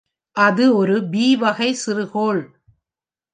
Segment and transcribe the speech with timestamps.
[0.35, 2.41] அது ஒரு B-வகைச் சிறுகோள்.